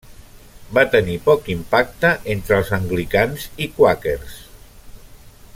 [0.77, 4.43] Va tenir poc impacte entre els anglicans i quàquers.